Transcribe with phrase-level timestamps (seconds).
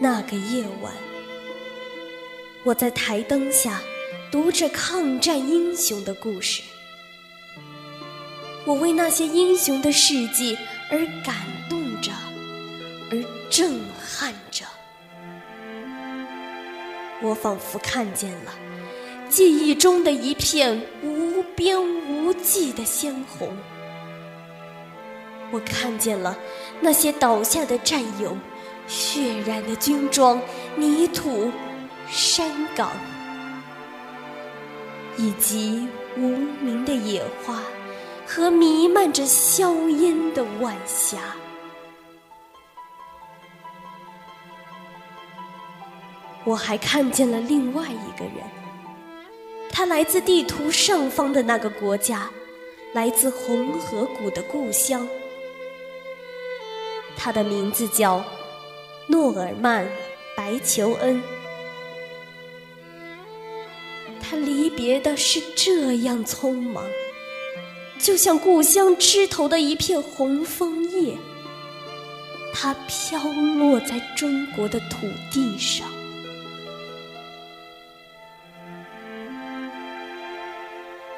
[0.00, 0.92] 那个夜晚，
[2.62, 3.80] 我在台灯下
[4.30, 6.62] 读着抗战英雄的故事，
[8.64, 10.56] 我为那些英雄的事迹
[10.88, 11.34] 而感
[11.68, 12.12] 动着，
[13.10, 14.64] 而震撼着。
[17.20, 18.54] 我仿佛看见了
[19.28, 21.76] 记忆中的一片无边
[22.08, 23.56] 无际的鲜红，
[25.50, 26.38] 我看见了
[26.80, 28.36] 那些倒下的战友。
[28.88, 30.40] 血染的军装、
[30.74, 31.52] 泥土、
[32.08, 32.90] 山岗，
[35.18, 36.20] 以及无
[36.62, 37.60] 名的野花
[38.26, 41.18] 和弥漫着硝烟的晚霞。
[46.44, 48.36] 我还看见了另外一个人，
[49.70, 52.30] 他来自地图上方的那个国家，
[52.94, 55.06] 来自红河谷的故乡。
[57.14, 58.24] 他的名字叫。
[59.10, 59.84] 诺尔曼·
[60.36, 61.22] 白求恩，
[64.20, 66.84] 他离别的是这样匆忙，
[67.98, 71.16] 就像故乡枝头的一片红枫叶，
[72.54, 73.18] 它飘
[73.58, 75.88] 落在中国的土地上。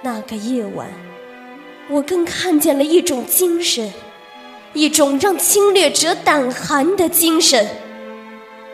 [0.02, 0.88] 那个夜晚，
[1.88, 3.92] 我更看见了一种精神。
[4.72, 7.68] 一种让侵略者胆寒的精神。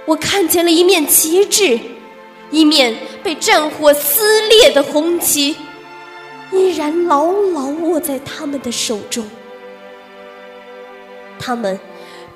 [0.05, 1.81] 我看见了一面旗帜，
[2.51, 5.57] 一面被战火撕裂的红旗，
[6.53, 9.29] 依然牢牢握在他们的手中。
[11.39, 11.79] 他们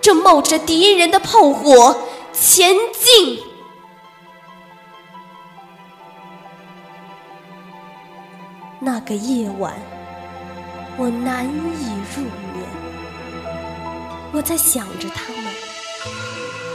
[0.00, 1.96] 正冒着敌人的炮火
[2.32, 3.38] 前进。
[8.80, 9.74] 那个夜晚，
[10.96, 11.86] 我难以
[12.16, 12.79] 入眠。
[14.32, 15.52] 我在想着他们，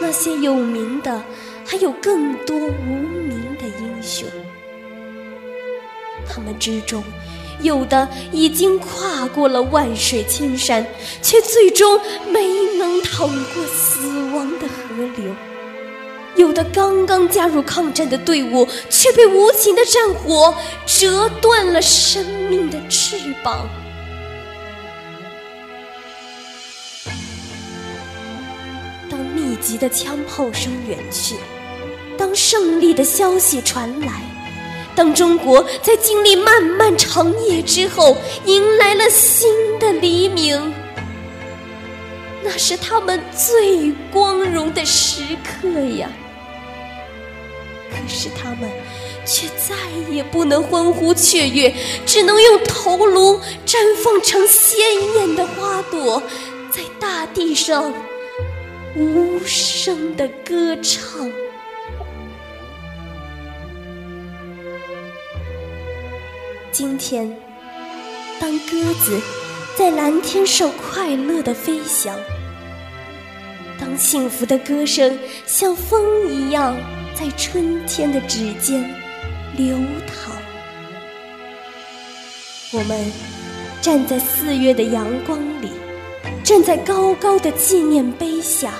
[0.02, 1.24] 那些有名的，
[1.66, 2.86] 还有更多无
[3.28, 4.28] 名的英雄。
[6.28, 7.02] 他们之中，
[7.62, 10.86] 有的已经跨过了万水千山，
[11.22, 12.00] 却最终
[12.30, 12.46] 没
[12.78, 15.34] 能趟过死亡的河流；
[16.36, 20.54] 有的刚刚加入抗战的队伍，却被无情的战火
[20.86, 23.70] 折断了生命的翅膀。
[29.66, 31.36] 急的枪炮声远去，
[32.16, 34.22] 当胜利的消息传来，
[34.96, 38.16] 当中国在经历漫漫长夜之后
[38.46, 39.50] 迎来了新
[39.80, 40.72] 的黎明，
[42.44, 45.68] 那是他们最光荣的时刻
[45.98, 46.08] 呀！
[47.90, 48.70] 可是他们
[49.26, 49.76] 却再
[50.14, 51.74] 也不能欢呼雀跃，
[52.06, 54.78] 只能用头颅绽放成鲜
[55.16, 56.22] 艳的花朵，
[56.70, 57.92] 在大地上。
[58.96, 61.30] 无声的歌唱。
[66.72, 67.30] 今天，
[68.40, 69.20] 当鸽子
[69.78, 72.18] 在蓝天上快乐的飞翔，
[73.78, 76.74] 当幸福的歌声像风一样
[77.14, 78.82] 在春天的指尖
[79.58, 80.34] 流淌，
[82.72, 83.12] 我们
[83.82, 85.70] 站在四月的阳光里。
[86.46, 88.72] 站在高高的纪念碑下，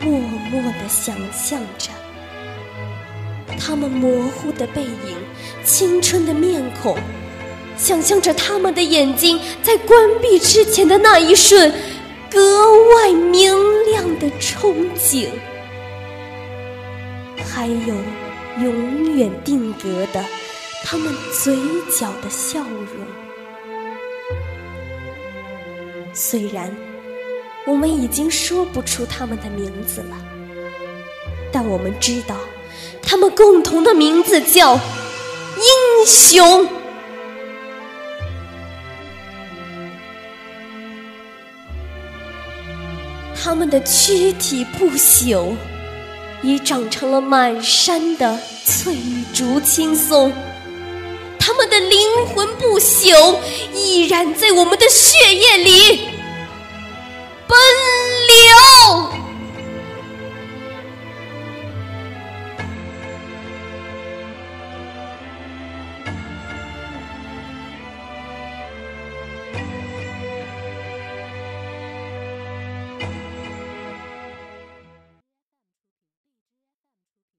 [0.00, 0.18] 默
[0.50, 1.88] 默地想象着
[3.56, 5.16] 他们模糊的背影、
[5.64, 6.98] 青春的面孔，
[7.76, 11.72] 想象着他们的眼睛在关闭之前的那一瞬
[12.28, 15.28] 格外明亮的憧憬，
[17.46, 17.94] 还有
[18.60, 20.24] 永远定格的
[20.82, 21.56] 他们嘴
[21.96, 23.06] 角的笑容。
[26.14, 26.74] 虽然
[27.66, 30.16] 我们已经说不出他们的名字了，
[31.52, 32.36] 但我们知道，
[33.02, 36.66] 他们共同的名字叫英雄。
[43.34, 45.54] 他们的躯体不朽，
[46.42, 48.96] 已长成了满山的翠
[49.34, 50.32] 竹青松。
[51.74, 53.36] 的灵魂不朽，
[53.74, 56.13] 依然在我们的血液里。